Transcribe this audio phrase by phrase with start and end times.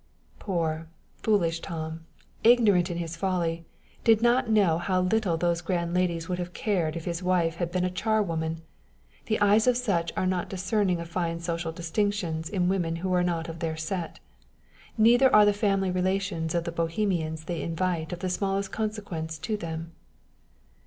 [0.39, 0.87] Poor,
[1.21, 2.07] foolish Tom,
[2.43, 3.67] ignorant in his folly,
[4.03, 7.71] did not know how little those grand ladies would have cared if his wife had
[7.71, 8.63] been a char woman:
[9.27, 13.21] the eyes of such are not discerning of fine social distinctions in women who are
[13.21, 14.19] not of their set,
[14.97, 19.55] neither are the family relations of the bohemians they invite of the smallest consequence to
[19.55, 19.91] them.